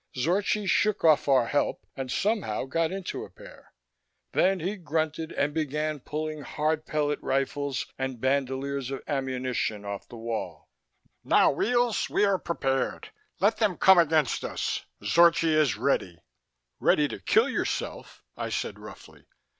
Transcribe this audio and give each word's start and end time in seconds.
Zorchi 0.17 0.67
shook 0.67 1.03
off 1.05 1.27
our 1.27 1.45
help 1.45 1.85
and 1.95 2.11
somehow 2.11 2.65
got 2.65 2.91
into 2.91 3.23
a 3.23 3.29
pair. 3.29 3.71
Then 4.31 4.59
he 4.59 4.75
grunted 4.75 5.31
and 5.33 5.53
began 5.53 5.99
pulling 5.99 6.41
hard 6.41 6.87
pellet 6.87 7.19
rifles 7.21 7.85
and 7.99 8.19
bandoliers 8.19 8.89
of 8.89 9.03
ammunition 9.07 9.85
off 9.85 10.07
the 10.09 10.17
wall. 10.17 10.71
"Now, 11.23 11.51
Weels, 11.51 12.09
we 12.09 12.25
are 12.25 12.39
prepared. 12.39 13.11
Let 13.39 13.57
them 13.57 13.77
come 13.77 13.99
against 13.99 14.43
us. 14.43 14.83
Zorchi 15.03 15.49
is 15.53 15.77
ready!" 15.77 16.17
"Ready 16.79 17.07
to 17.09 17.19
kill 17.19 17.47
yourself!" 17.47 18.23
I 18.35 18.49
said 18.49 18.79
roughly. 18.79 19.27